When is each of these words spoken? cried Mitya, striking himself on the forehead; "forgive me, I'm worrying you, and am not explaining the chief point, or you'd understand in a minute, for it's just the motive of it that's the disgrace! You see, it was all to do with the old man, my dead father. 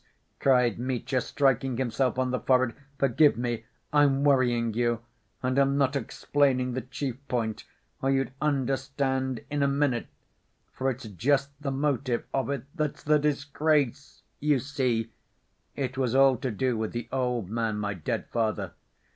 cried 0.39 0.79
Mitya, 0.79 1.21
striking 1.21 1.77
himself 1.77 2.17
on 2.17 2.31
the 2.31 2.39
forehead; 2.39 2.75
"forgive 2.97 3.37
me, 3.37 3.65
I'm 3.93 4.23
worrying 4.23 4.73
you, 4.73 5.01
and 5.43 5.59
am 5.59 5.77
not 5.77 5.95
explaining 5.95 6.73
the 6.73 6.81
chief 6.81 7.17
point, 7.27 7.65
or 8.01 8.09
you'd 8.09 8.31
understand 8.41 9.45
in 9.51 9.61
a 9.61 9.67
minute, 9.67 10.07
for 10.73 10.89
it's 10.89 11.05
just 11.07 11.49
the 11.61 11.69
motive 11.69 12.23
of 12.33 12.49
it 12.49 12.63
that's 12.73 13.03
the 13.03 13.19
disgrace! 13.19 14.23
You 14.39 14.57
see, 14.57 15.11
it 15.75 15.99
was 15.99 16.15
all 16.15 16.35
to 16.37 16.49
do 16.49 16.75
with 16.75 16.93
the 16.93 17.07
old 17.11 17.51
man, 17.51 17.77
my 17.77 17.93
dead 17.93 18.25
father. 18.31 18.71